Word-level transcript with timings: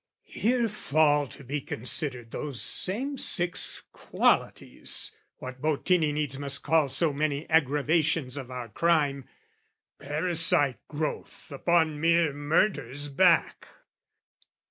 Here 0.23 0.67
fall 0.67 1.27
to 1.27 1.43
be 1.43 1.61
considered 1.61 2.31
those 2.31 2.59
same 2.59 3.17
six 3.17 3.83
Qualities; 3.93 5.11
what 5.37 5.61
Bottini 5.61 6.11
needs 6.11 6.39
must 6.39 6.63
call 6.63 6.89
So 6.89 7.13
many 7.13 7.47
aggravations 7.51 8.35
of 8.35 8.49
our 8.49 8.69
crime, 8.69 9.29
Parasite 9.99 10.79
growth 10.87 11.51
upon 11.51 12.01
mere 12.01 12.33
murder's 12.33 13.09
back. 13.09 13.67